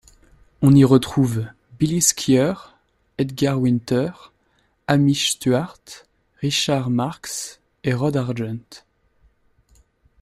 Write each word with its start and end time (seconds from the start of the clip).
On 0.63 0.73
y 0.73 0.83
retrouve 0.83 1.45
Billy 1.77 2.01
Squier, 2.01 2.53
Edgar 3.19 3.59
Winter, 3.61 4.31
Hamish 4.87 5.33
Stuart, 5.33 6.07
Richard 6.41 6.89
Marx 6.89 7.61
et 7.83 7.93
Rod 7.93 8.17
Argent. 8.17 8.83